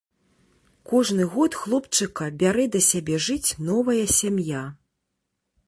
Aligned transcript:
Кожны 0.91 1.23
год 1.33 1.57
хлопчыка 1.65 2.29
бярэ 2.41 2.65
да 2.77 2.81
сябе 2.89 3.21
жыць 3.29 3.55
новая 3.71 4.01
сям'я. 4.19 4.67